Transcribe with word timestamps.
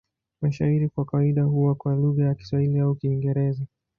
Mashairi 0.41 0.89
kwa 0.89 1.05
kawaida 1.05 1.43
huwa 1.43 1.75
kwa 1.75 1.95
lugha 1.95 2.23
ya 2.25 2.35
Kiswahili 2.35 2.79
au 2.79 2.95
Kiingereza. 2.95 3.65